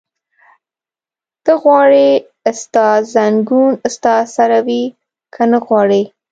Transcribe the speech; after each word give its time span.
ته 1.43 1.53
غواړې 1.63 2.07
ستا 2.61 2.87
ځنګون 3.13 3.71
ستا 3.95 4.15
سره 4.35 4.57
وي؟ 4.67 4.83
که 5.33 5.43
نه 5.51 5.59
غواړې؟ 5.65 6.03